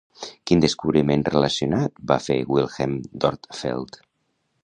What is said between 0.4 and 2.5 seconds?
Quin descobriment relacionat va fer